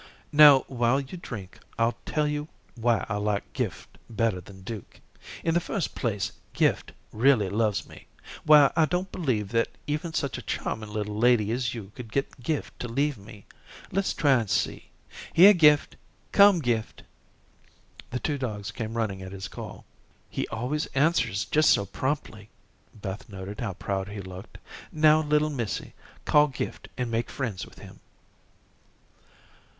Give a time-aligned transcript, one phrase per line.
[0.31, 4.99] "Now while you drink, I'll tell you why I like Gift better than Duke.
[5.43, 8.07] In the first place, Gift really loves me
[8.43, 12.41] why, I don't believe that even such a charming little lady as you could get
[12.41, 13.45] Gift to leave me.
[13.91, 14.89] Let's try and see.
[15.33, 15.97] Here, Gift;
[16.31, 17.03] come, Gift."
[18.09, 19.85] The two dogs came running at his call.
[20.31, 22.49] "He always answers just so promptly."
[22.91, 24.57] Beth noted how proud he looked.
[24.91, 25.93] "Now little missy,
[26.25, 27.99] call Gift and make friends with him."